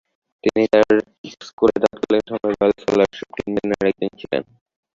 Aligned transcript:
তিনি 0.43 0.61
তাঁর 0.73 0.95
স্কুলে 1.41 1.75
তৎকালীন 1.83 2.23
সময়ে 2.29 2.51
‘রয়েল 2.51 2.73
স্কলারশীপ’ 2.81 3.27
প্রাপ্ত 3.27 3.37
তিনজনের 3.37 3.89
একজন 3.89 4.11
ছিলেন। 4.19 4.43